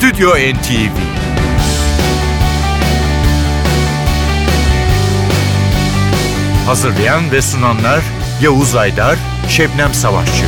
[0.00, 0.96] Stüdyo NTV
[6.66, 8.04] Hazırlayan ve sunanlar
[8.42, 9.18] Yavuz Aydar,
[9.48, 10.44] Şebnem Savaşçı.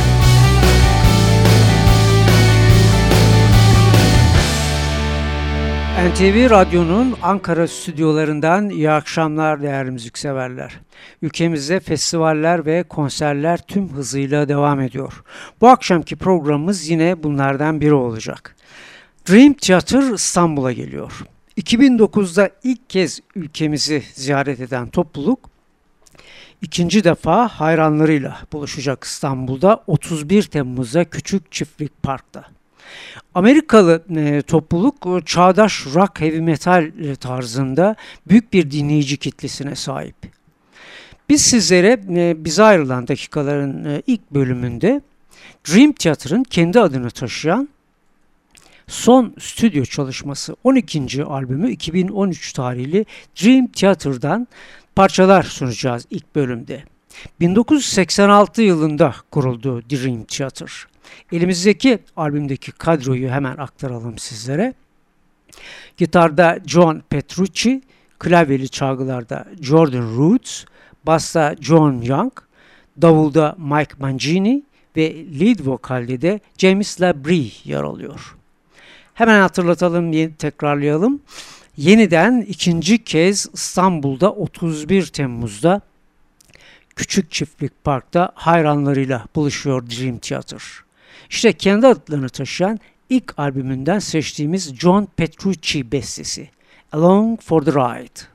[6.11, 10.79] NTV Radyo'nun Ankara stüdyolarından iyi akşamlar değerli müzikseverler.
[11.21, 15.23] Ülkemizde festivaller ve konserler tüm hızıyla devam ediyor.
[15.61, 18.52] Bu akşamki programımız yine bunlardan biri olacak.
[19.29, 21.23] Dream Theater İstanbul'a geliyor.
[21.57, 25.39] 2009'da ilk kez ülkemizi ziyaret eden topluluk
[26.61, 32.45] ikinci defa hayranlarıyla buluşacak İstanbul'da 31 Temmuz'da Küçük Çiftlik Park'ta.
[33.35, 37.95] Amerikalı e, topluluk e, çağdaş rock heavy metal e, tarzında
[38.27, 40.15] büyük bir dinleyici kitlesine sahip.
[41.29, 45.01] Biz sizlere e, bize ayrılan dakikaların e, ilk bölümünde
[45.67, 47.69] Dream Theater'ın kendi adını taşıyan
[48.93, 51.23] son stüdyo çalışması 12.
[51.23, 53.05] albümü 2013 tarihli
[53.43, 54.47] Dream Theater'dan
[54.95, 56.83] parçalar sunacağız ilk bölümde.
[57.39, 60.71] 1986 yılında kuruldu Dream Theater.
[61.31, 64.73] Elimizdeki albümdeki kadroyu hemen aktaralım sizlere.
[65.97, 67.81] Gitarda John Petrucci,
[68.19, 70.65] klavyeli çalgılarda Jordan Roots,
[71.03, 72.33] basta John Young,
[73.01, 74.63] davulda Mike Mangini
[74.97, 78.35] ve lead vokalde de James Labrie yer alıyor.
[79.13, 81.21] Hemen hatırlatalım, tekrarlayalım.
[81.77, 85.81] Yeniden ikinci kez İstanbul'da 31 Temmuz'da
[86.95, 90.63] Küçük Çiftlik Park'ta hayranlarıyla buluşuyor Dream Theater.
[91.29, 96.49] İşte kendi adlarını taşıyan ilk albümünden seçtiğimiz John Petrucci bestesi
[96.91, 98.32] Along for the Ride.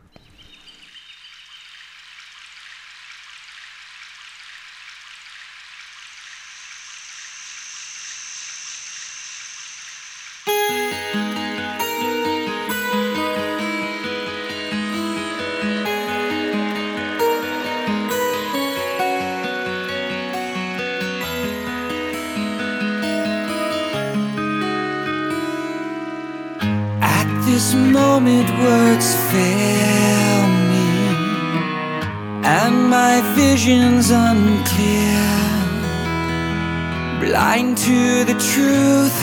[38.59, 39.19] Truth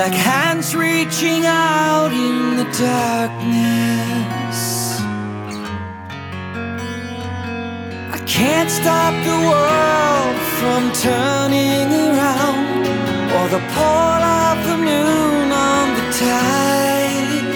[0.00, 4.60] Like hands reaching out in the darkness.
[8.16, 12.66] I can't stop the world from turning around
[13.36, 17.46] Or the pull of the moon on the tide.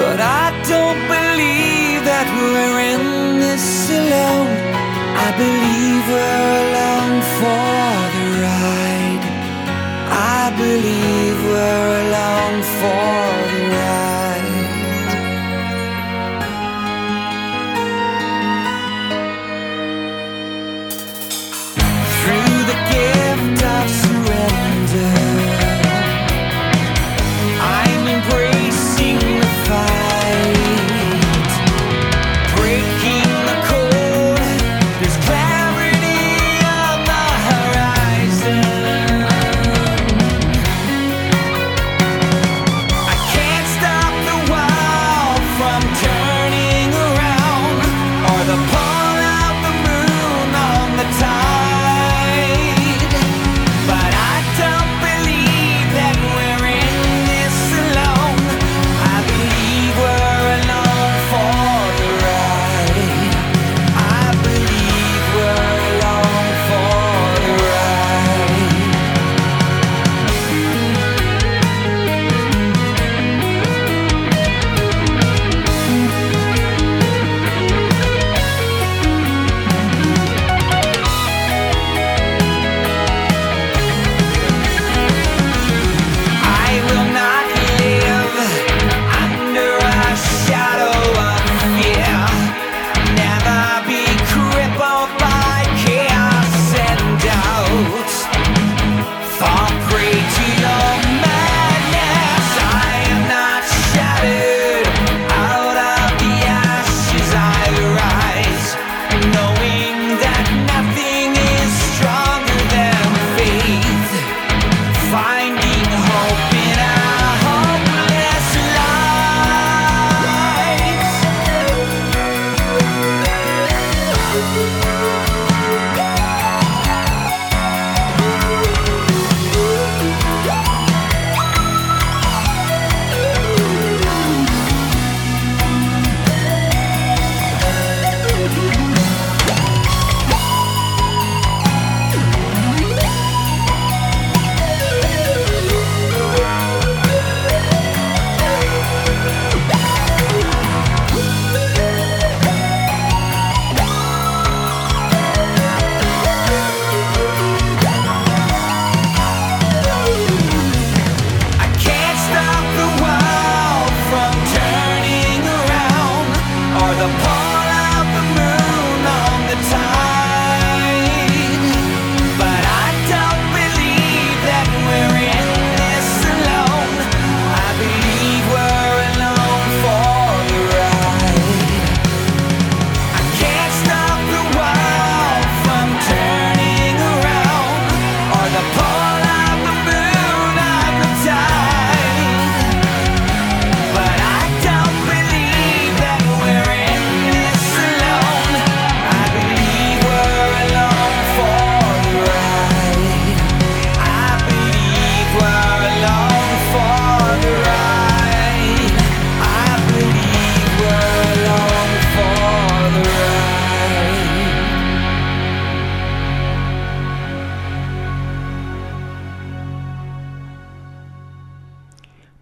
[0.00, 3.04] But I don't believe that we're in
[3.44, 3.66] this
[4.00, 4.52] alone.
[5.26, 6.97] I believe we're along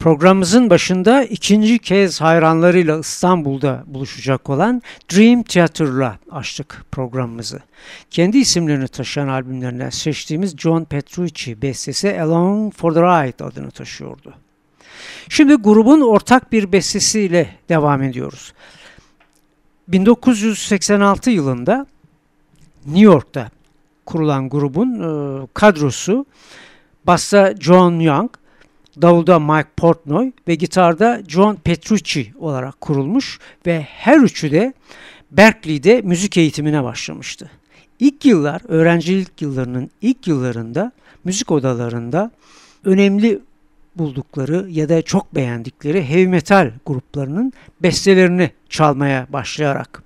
[0.07, 4.83] Programımızın başında ikinci kez hayranlarıyla İstanbul'da buluşacak olan
[5.13, 7.61] Dream Theater'la açtık programımızı.
[8.11, 14.35] Kendi isimlerini taşıyan albümlerinden seçtiğimiz John Petrucci bestesi Alone for the Ride adını taşıyordu.
[15.29, 18.53] Şimdi grubun ortak bir bestesiyle devam ediyoruz.
[19.89, 21.87] 1986 yılında
[22.85, 23.51] New York'ta
[24.05, 26.27] kurulan grubun e, kadrosu
[27.07, 28.31] basta John Young,
[29.03, 34.73] davulda Mike Portnoy ve gitarda John Petrucci olarak kurulmuş ve her üçü de
[35.31, 37.51] Berkeley'de müzik eğitimine başlamıştı.
[38.01, 40.93] İlk yıllar, öğrencilik yıllarının ilk yıllarında
[41.25, 42.31] müzik odalarında
[42.85, 43.41] önemli
[43.97, 47.53] buldukları ya da çok beğendikleri heavy metal gruplarının
[47.83, 50.06] bestelerini çalmaya başlayarak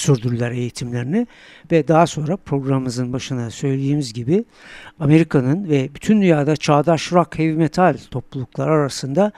[0.00, 1.26] sürdürdüler eğitimlerini
[1.72, 4.44] ve daha sonra programımızın başına söylediğimiz gibi
[5.00, 9.32] Amerika'nın ve bütün dünyada çağdaş rock heavy metal toplulukları arasında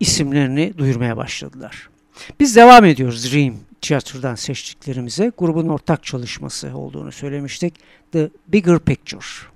[0.00, 1.88] isimlerini duyurmaya başladılar.
[2.40, 5.32] Biz devam ediyoruz Dream Theater'dan seçtiklerimize.
[5.38, 7.74] Grubun ortak çalışması olduğunu söylemiştik.
[8.12, 9.55] The Bigger Picture.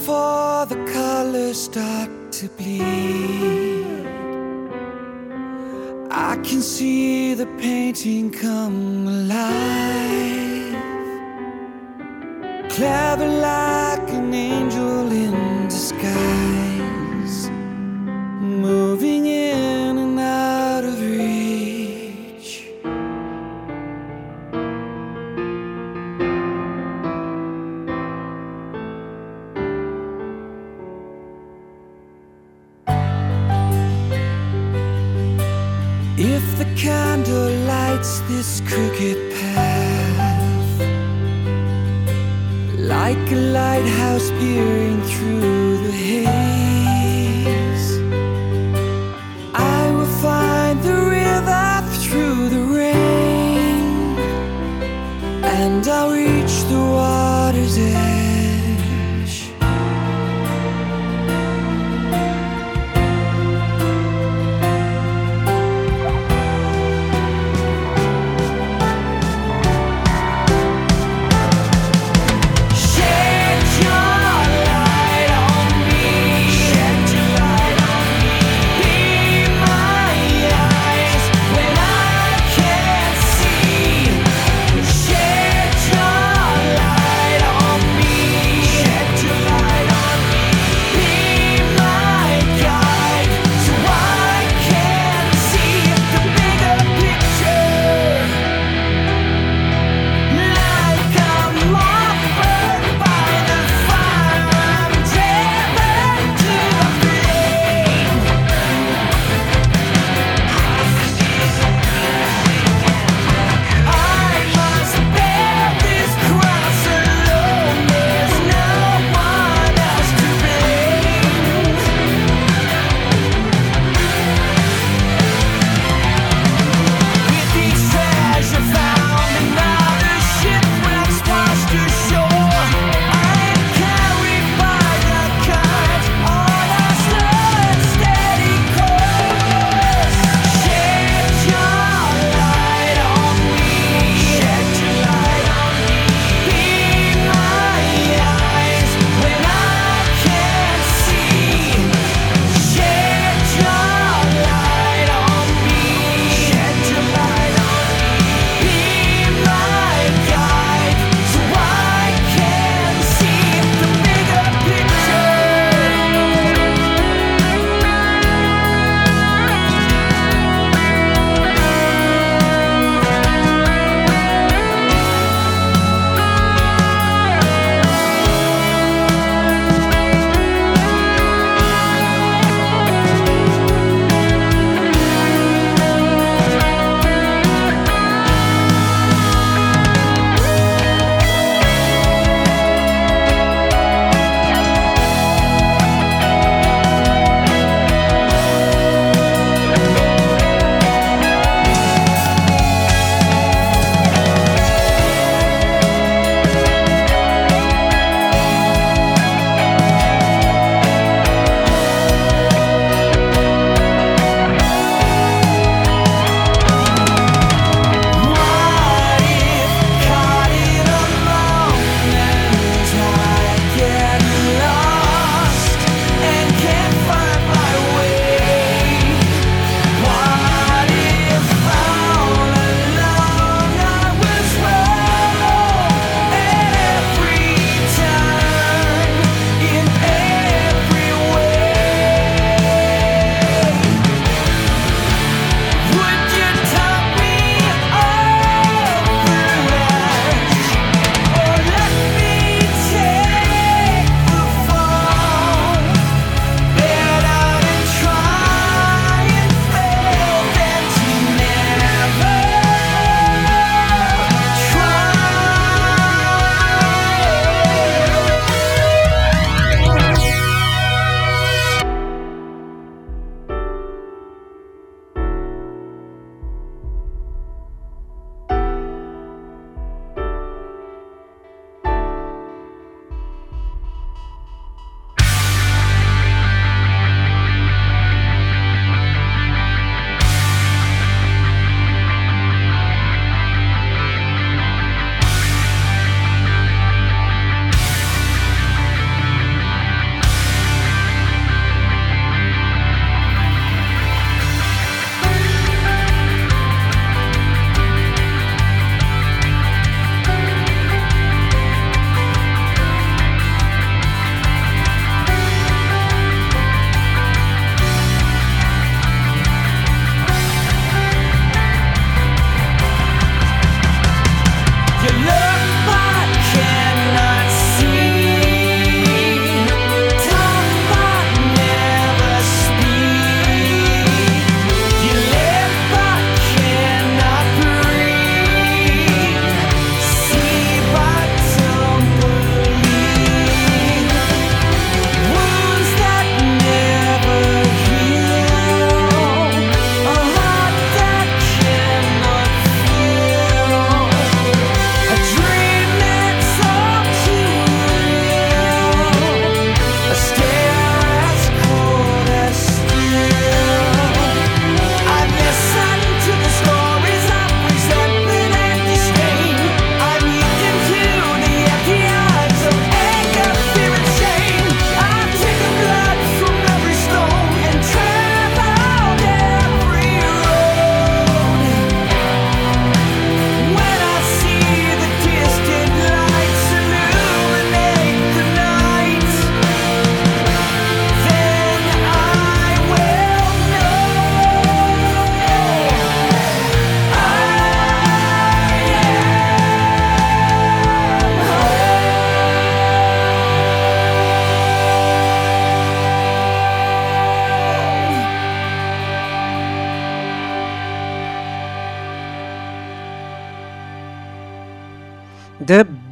[0.00, 2.80] Before the colors start to bleed,
[6.10, 9.58] I can see the painting come alive.
[12.70, 17.50] Clever like an angel in disguise,
[18.40, 19.19] moving
[44.28, 45.59] peering through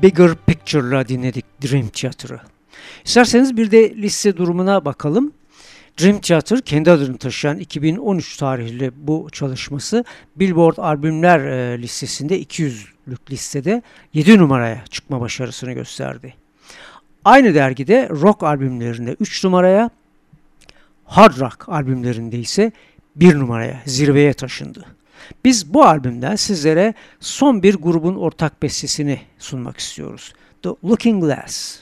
[0.03, 2.41] Bigger Picture'la dinledik Dream Theater'ı.
[3.05, 5.33] İsterseniz bir de liste durumuna bakalım.
[6.01, 10.05] Dream Theater kendi adını taşıyan 2013 tarihli bu çalışması
[10.37, 13.83] Billboard albümler e, listesinde 200'lük listede
[14.15, 16.35] 7 numaraya çıkma başarısını gösterdi.
[17.25, 19.91] Aynı dergide rock albümlerinde 3 numaraya,
[21.05, 22.73] hard rock albümlerinde ise
[23.17, 24.98] 1 numaraya zirveye taşındı.
[25.49, 30.33] Biz bu albümden sizlere son bir grubun ortak bestesini sunmak istiyoruz.
[30.63, 31.79] The Looking Glass.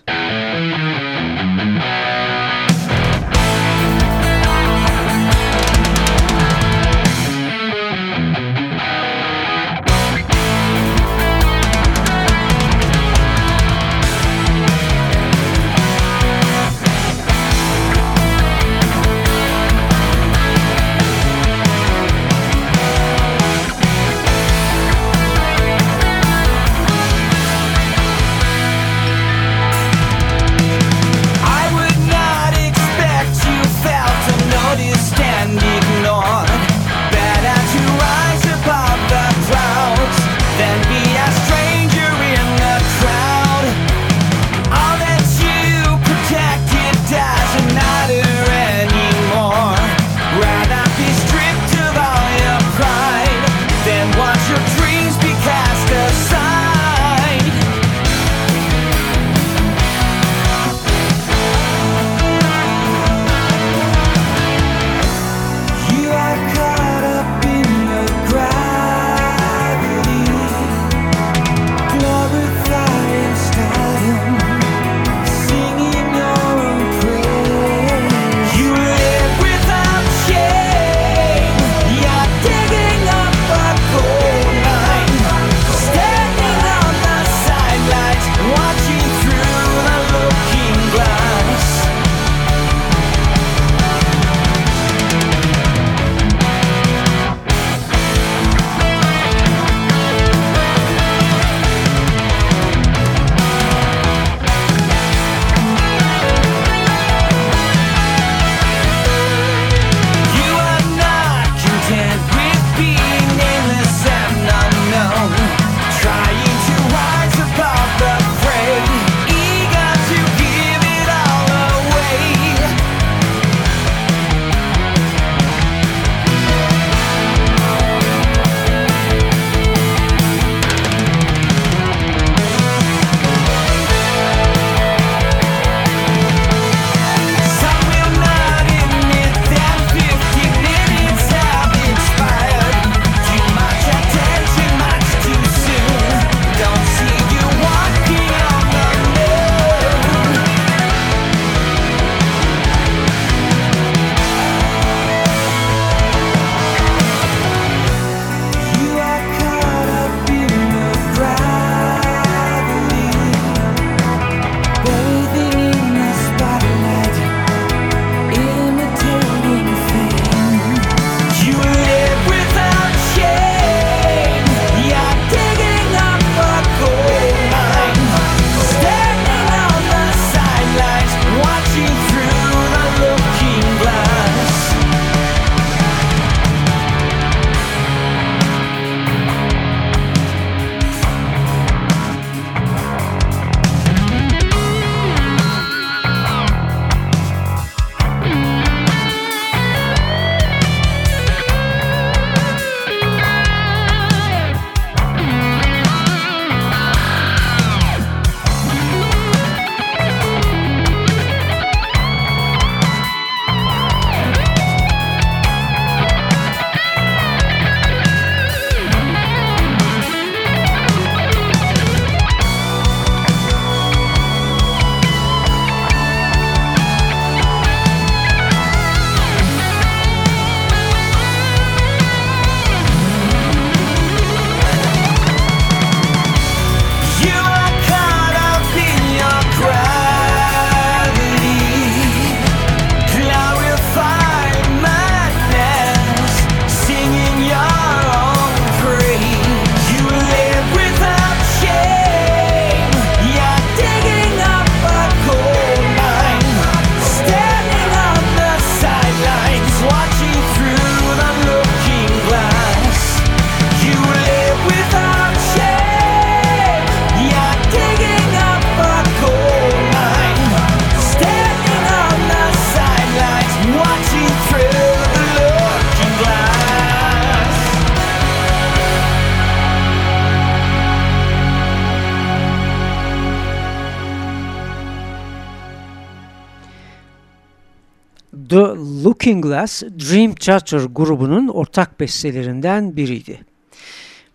[288.49, 288.57] The
[289.05, 293.41] Looking Glass Dream Theater grubunun ortak bestelerinden biriydi.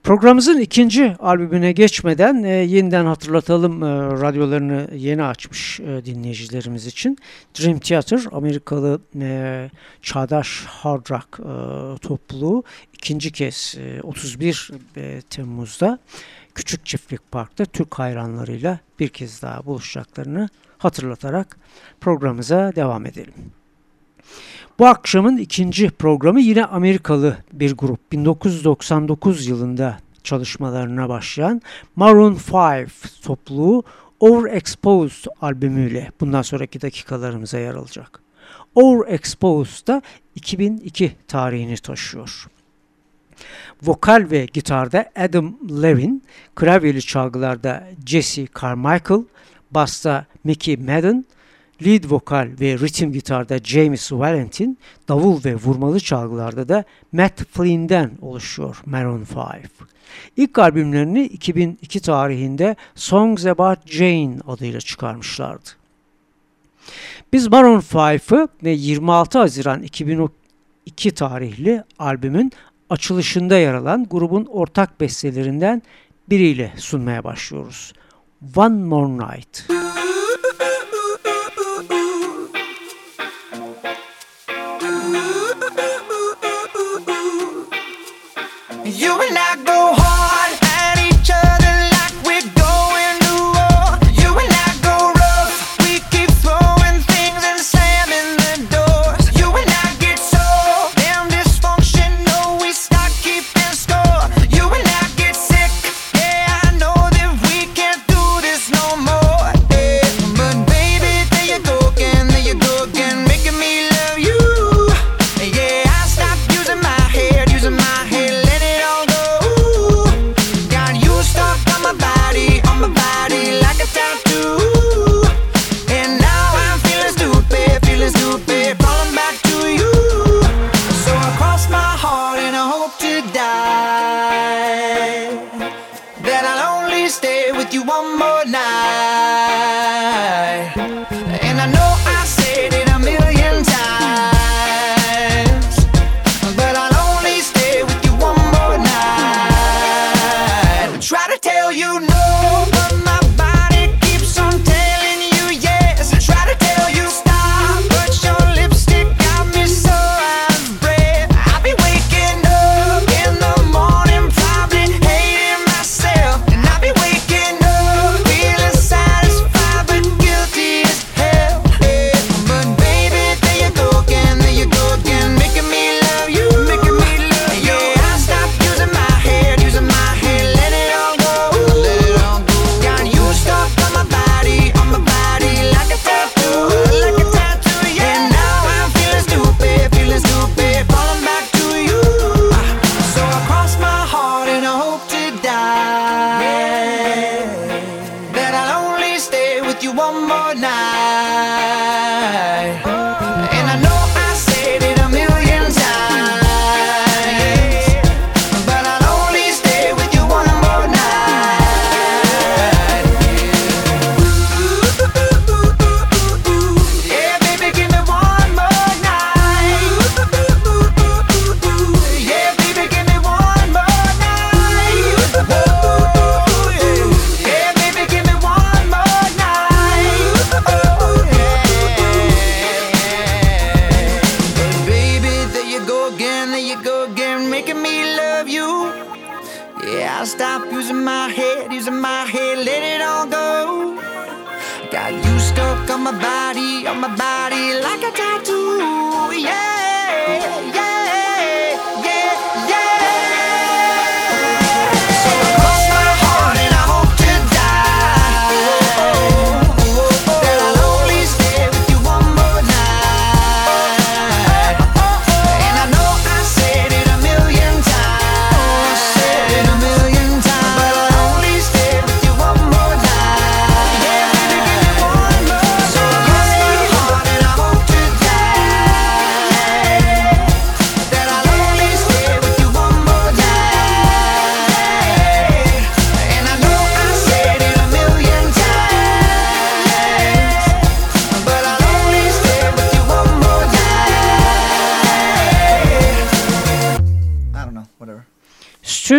[0.04, 7.18] Programımızın ikinci albümüne geçmeden e, yeniden hatırlatalım e, radyolarını yeni açmış e, dinleyicilerimiz için.
[7.60, 9.70] Dream Theater Amerikalı e,
[10.02, 16.00] çağdaş hard rock e, topluluğu ikinci kez e, 31 e, Temmuz'da
[16.56, 21.58] Küçük Çiftlik Park'ta Türk hayranlarıyla bir kez daha buluşacaklarını hatırlatarak
[22.02, 23.34] programımıza devam edelim.
[24.80, 28.12] Bu akşamın ikinci programı yine Amerikalı bir grup.
[28.12, 31.62] 1999 yılında çalışmalarına başlayan
[31.96, 32.92] Maroon 5
[33.22, 33.84] topluluğu
[34.20, 38.22] Overexposed albümüyle bundan sonraki dakikalarımıza yer alacak.
[38.76, 40.02] Overexposed da
[40.36, 42.48] 2002 tarihini taşıyor.
[43.84, 46.24] Vokal ve gitarda Adam Levin,
[46.56, 49.24] klavyeli çalgılarda Jesse Carmichael,
[49.72, 51.26] basta Mickey Madden,
[51.86, 58.82] Lead vokal ve ritim gitarda James Valentin, davul ve vurmalı çalgılarda da Matt Flynn'den oluşuyor
[58.86, 59.28] Maroon 5.
[60.38, 65.70] İlk albümlerini 2002 tarihinde Songs About Jane adıyla çıkarmışlardı.
[67.34, 72.52] Biz Maroon 5'ı ve 26 Haziran 2002 tarihli albümün
[72.90, 75.82] açılışında yer alan grubun ortak bestelerinden
[76.30, 77.94] biriyle sunmaya başlıyoruz.
[78.56, 79.91] One More Night.
[89.02, 89.51] you and I.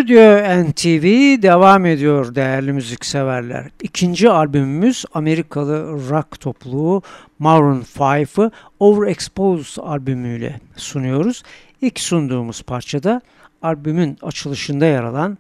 [0.03, 1.05] Stüdyo NTV
[1.43, 3.67] devam ediyor değerli müzikseverler.
[3.83, 7.03] İkinci albümümüz Amerikalı rock topluluğu
[7.39, 11.43] Maroon 5'ı Overexposed albümüyle sunuyoruz.
[11.81, 13.21] İlk sunduğumuz parçada
[13.63, 15.39] albümün açılışında yer alan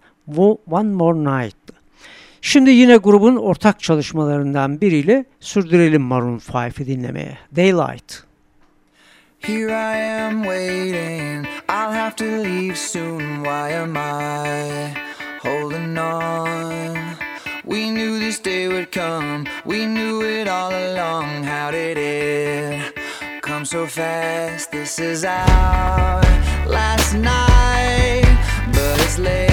[0.70, 1.74] One More Night'tı.
[2.40, 7.38] Şimdi yine grubun ortak çalışmalarından biriyle sürdürelim Maroon 5'i dinlemeye.
[7.56, 8.31] Daylight.
[9.44, 13.42] Here I am waiting, I'll have to leave soon.
[13.42, 14.94] Why am I
[15.42, 17.16] holding on?
[17.64, 21.42] We knew this day would come, we knew it all along.
[21.42, 22.94] How did it
[23.42, 24.70] come so fast?
[24.70, 26.22] This is our
[26.66, 28.38] last night,
[28.72, 29.51] but it's late.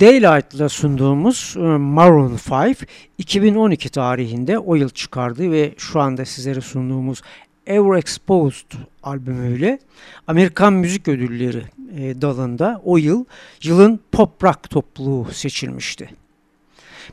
[0.00, 2.76] Daylight'la sunduğumuz e, Maroon 5
[3.18, 7.22] 2012 tarihinde o yıl çıkardı ve şu anda sizlere sunduğumuz
[7.66, 8.66] Ever Exposed
[9.02, 9.78] albümüyle
[10.26, 11.62] Amerikan Müzik Ödülleri
[11.96, 13.24] e, dalında o yıl
[13.62, 16.10] yılın pop rock topluluğu seçilmişti.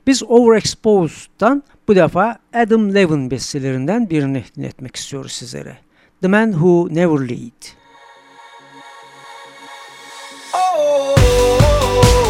[0.08, 5.78] Biz Overexposed'dan bu defa Adam Levin bestelerinden birini dinletmek istiyoruz sizlere.
[6.22, 7.66] The Man Who Never Lead.
[10.54, 10.58] Oh!
[10.58, 12.27] oh, oh, oh.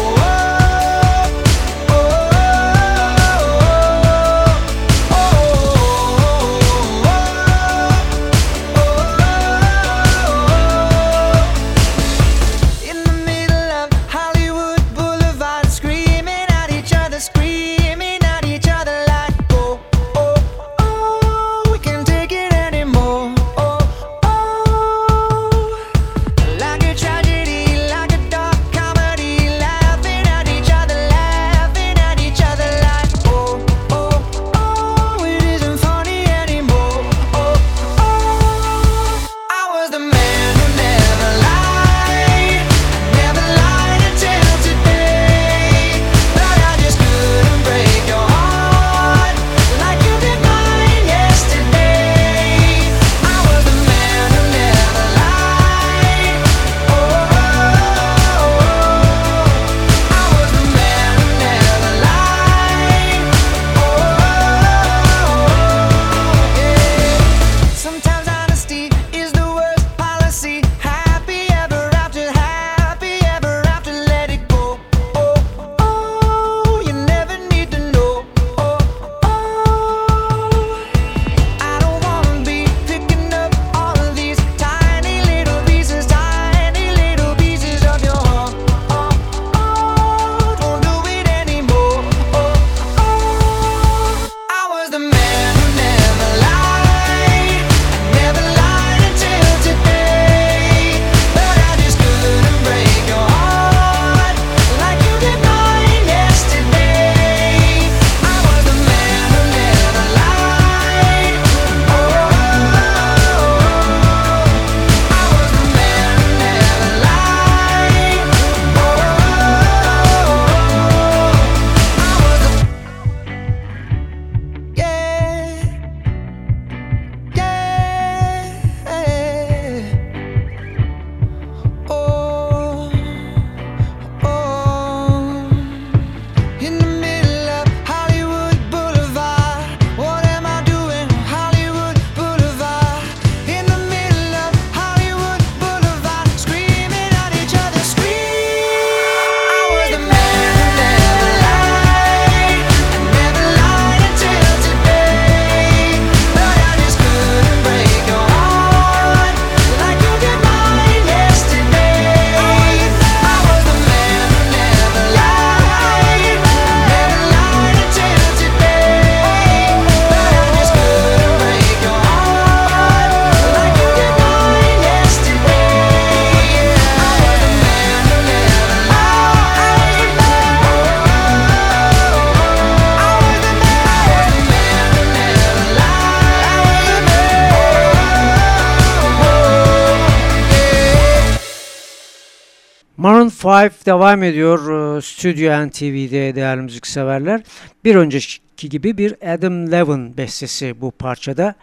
[193.58, 194.58] Live devam ediyor
[194.96, 197.40] e, Studio NTV'de değerli müzikseverler.
[197.84, 201.54] Bir önceki gibi bir Adam Levin bestesi bu parçada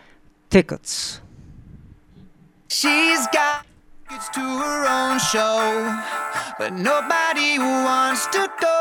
[0.49, 1.17] Tickets.
[2.69, 3.65] She's got
[4.09, 5.91] tickets to her own show
[6.59, 8.75] But nobody wants to go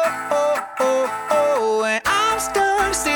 [1.84, 3.13] And I'm stuck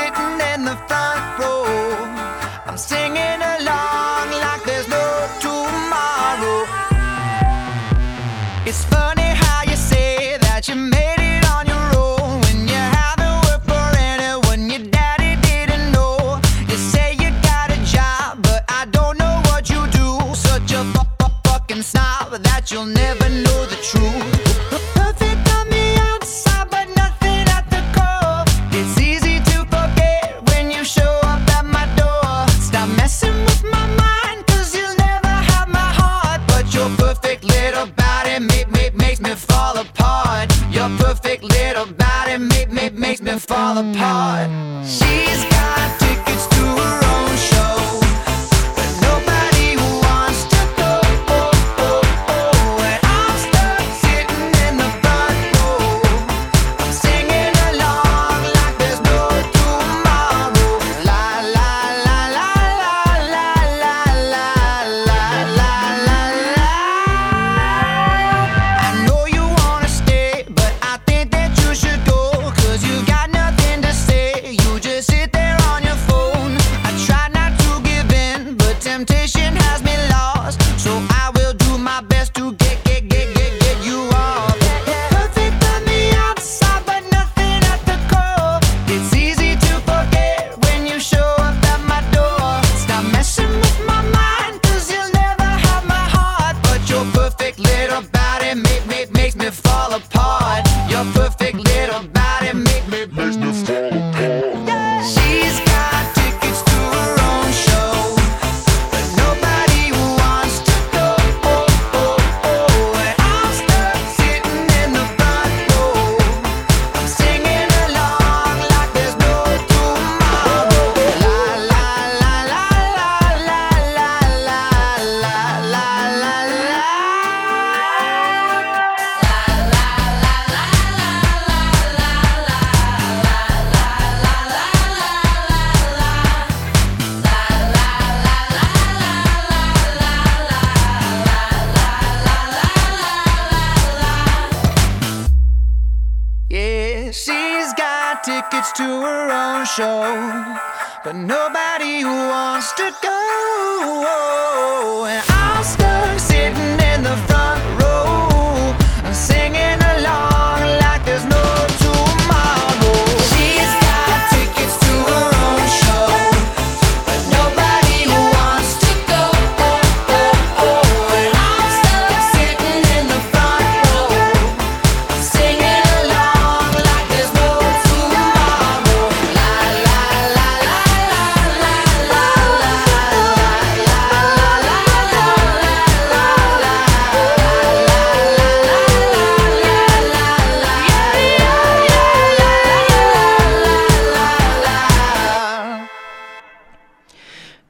[79.05, 82.68] temptation has me lost, so I will do my best to get.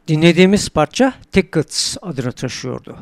[0.10, 2.98] Dinlediğimiz parça Tickets adını taşıyordu.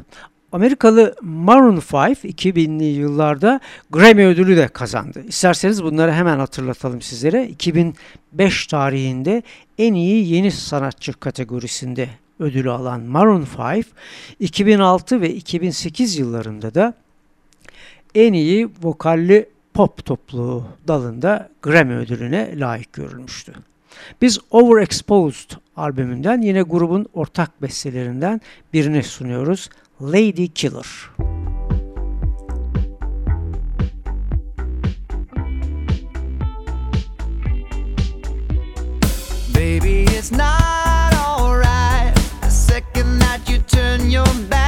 [0.51, 5.23] Amerikalı Maroon 5 2000'li yıllarda Grammy ödülü de kazandı.
[5.27, 7.47] İsterseniz bunları hemen hatırlatalım sizlere.
[7.47, 9.43] 2005 tarihinde
[9.77, 13.85] en iyi yeni sanatçı kategorisinde ödülü alan Maroon 5,
[14.39, 16.93] 2006 ve 2008 yıllarında da
[18.15, 23.53] en iyi vokalli pop topluluğu dalında Grammy ödülüne layık görülmüştü.
[24.21, 28.41] Biz Overexposed albümünden yine grubun ortak bestelerinden
[28.73, 29.69] birini sunuyoruz.
[30.01, 31.09] Lady Killer.
[39.55, 42.15] Baby, it's not alright.
[42.41, 44.66] The second that you turn your back.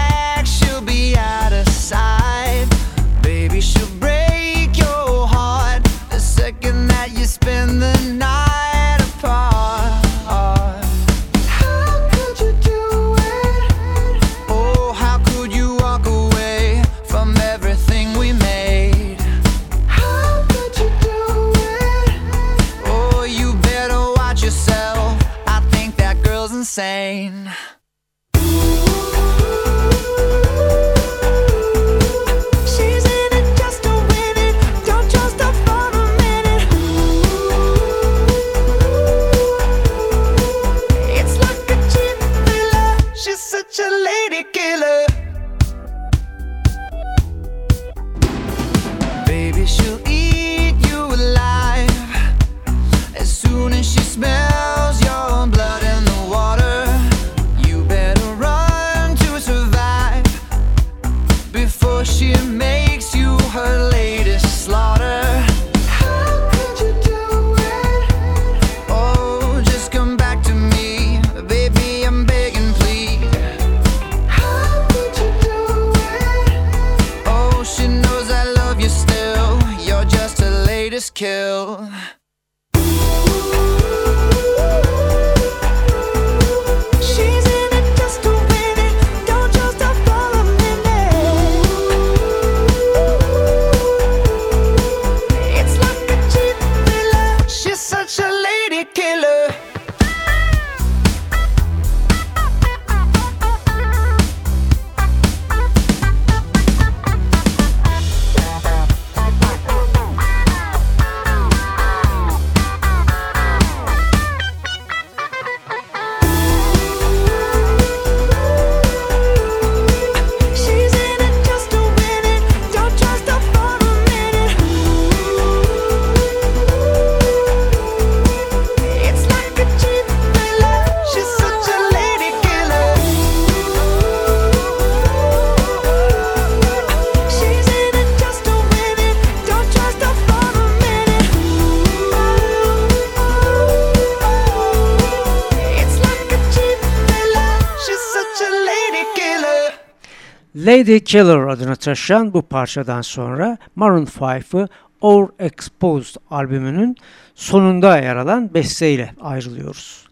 [150.89, 154.67] Lady Killer adını taşıyan bu parçadan sonra Maroon 5'ı
[155.01, 156.95] Overexposed albümünün
[157.35, 160.07] sonunda yer alan besteyle ayrılıyoruz.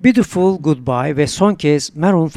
[0.00, 2.30] Beautiful Goodbye ve son kez Maroon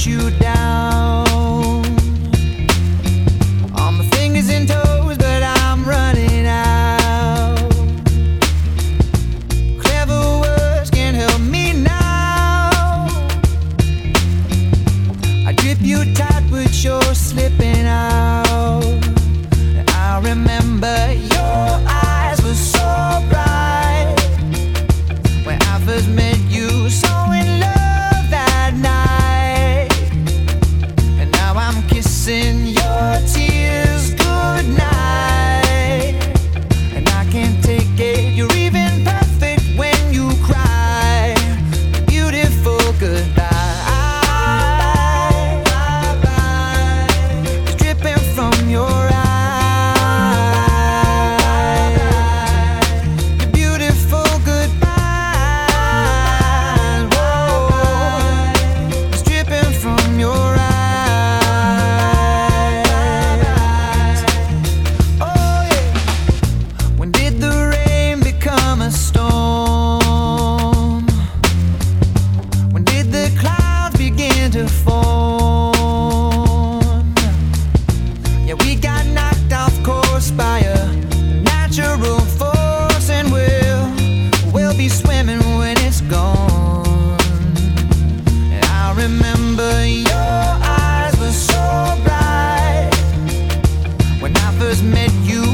[0.00, 0.06] 5.
[0.06, 0.39] you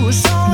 [0.07, 0.45] 我说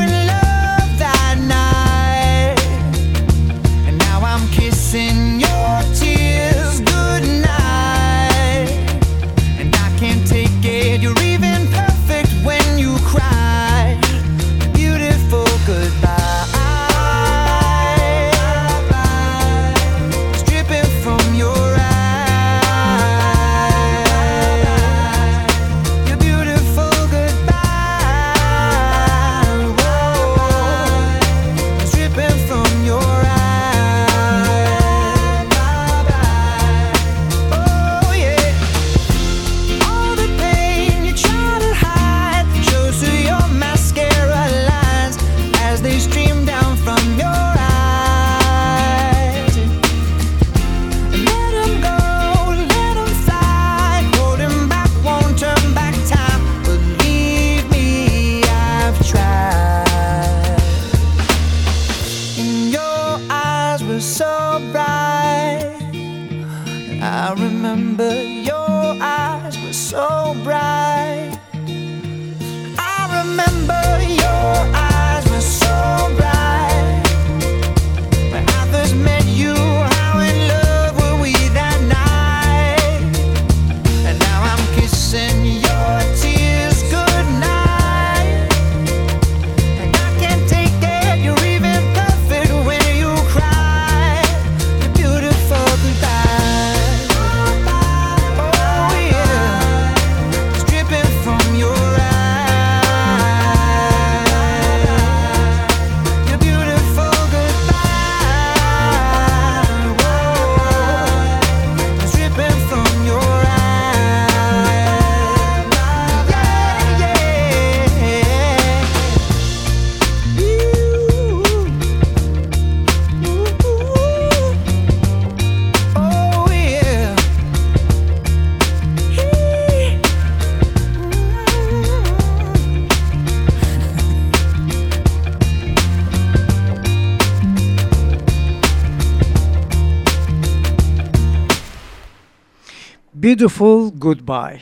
[143.32, 144.60] Beautiful Goodbye.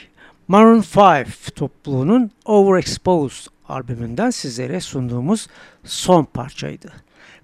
[0.48, 0.84] Maroon
[1.26, 5.46] 5 topluluğunun Overexposed albümünden sizlere sunduğumuz
[5.84, 6.92] son parçaydı.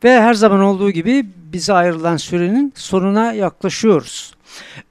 [0.04, 4.34] Ve her zaman olduğu gibi bize ayrılan sürenin sonuna yaklaşıyoruz.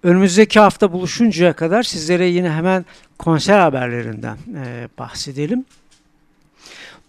[0.03, 2.85] Önümüzdeki hafta buluşuncaya kadar sizlere yine hemen
[3.19, 5.65] konser haberlerinden e, bahsedelim.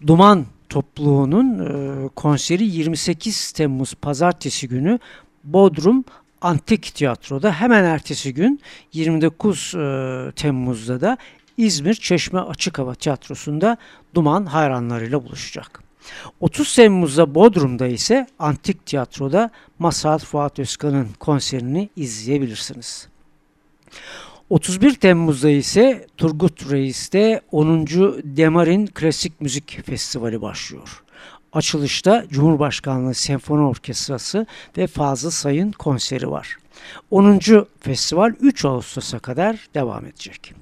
[0.07, 4.99] Duman topluluğunun e, konseri 28 Temmuz pazartesi günü
[5.45, 6.05] Bodrum
[6.41, 8.61] Antik Tiyatro'da hemen ertesi gün
[8.93, 11.18] 29 e, Temmuz'da da
[11.57, 13.76] İzmir Çeşme Açık Hava Tiyatrosu'nda
[14.14, 15.82] Duman hayranlarıyla buluşacak.
[16.41, 23.09] 30 Temmuz'da Bodrum'da ise Antik Tiyatro'da Masal Fuat Özkan'ın konserini izleyebilirsiniz.
[24.51, 27.87] 31 Temmuz'da ise Turgut Reis'te 10.
[28.24, 31.03] Demarin Klasik Müzik Festivali başlıyor.
[31.57, 34.46] Açılışta Cumhurbaşkanlığı Senfoni Orkestrası
[34.76, 36.57] ve Fazıl Say'ın konseri var.
[37.11, 37.40] 10.
[37.80, 40.54] festival 3 Ağustos'a kadar devam edecek.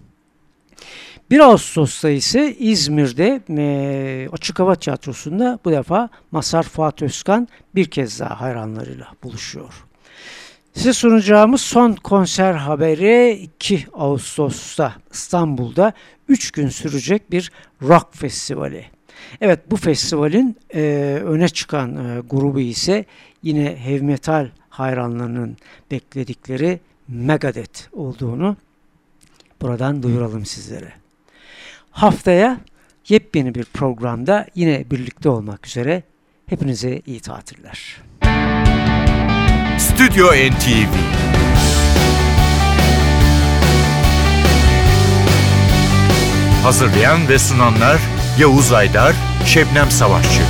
[1.30, 8.20] 1 Ağustos'ta ise İzmir'de e, Açık Hava Tiyatrosu'nda bu defa Masar Fuat Özkan bir kez
[8.20, 9.84] daha hayranlarıyla buluşuyor.
[10.74, 15.92] Size sunacağımız son konser haberi 2 Ağustos'ta İstanbul'da
[16.28, 18.93] 3 gün sürecek bir rock festivali.
[19.40, 20.80] Evet bu festivalin e,
[21.24, 23.04] öne çıkan e, grubu ise
[23.42, 25.56] yine heavy metal hayranlarının
[25.90, 28.56] bekledikleri Megadeth olduğunu
[29.62, 30.92] buradan duyuralım sizlere.
[31.90, 32.60] Haftaya
[33.08, 36.02] yepyeni bir programda yine birlikte olmak üzere
[36.46, 38.02] hepinize iyi tatiller.
[39.78, 40.94] Stüdyo NTV
[46.62, 48.00] Hazırlayan ve sunanlar
[48.38, 49.14] Yavuz Aydar,
[49.46, 50.42] Şebnem Savaşçı